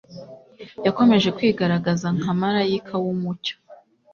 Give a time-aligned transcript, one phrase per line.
[0.85, 3.55] Yakomeje kwigaragaza nka malayika w'umucyo